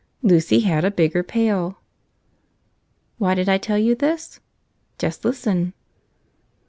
Lucy 0.23 0.61
had 0.61 0.83
a 0.83 0.89
bigger 0.89 1.21
pail! 1.21 1.77
Why 3.19 3.35
did 3.35 3.47
I 3.47 3.59
tell 3.59 3.77
you 3.77 3.93
this? 3.93 4.39
Just 4.97 5.23
listen! 5.23 5.75